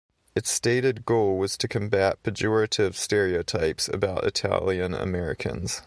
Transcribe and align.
Its 0.35 0.49
stated 0.49 1.05
goal 1.05 1.37
was 1.37 1.55
to 1.55 1.67
combat 1.67 2.17
pejorative 2.23 2.95
stereotypes 2.95 3.87
about 3.87 4.23
Italian-Americans. 4.25 5.79